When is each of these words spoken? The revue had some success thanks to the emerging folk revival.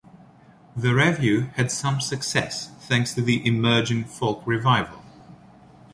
The 0.75 0.95
revue 0.95 1.41
had 1.57 1.69
some 1.69 2.01
success 2.01 2.69
thanks 2.87 3.13
to 3.13 3.21
the 3.21 3.45
emerging 3.45 4.05
folk 4.05 4.41
revival. 4.47 5.03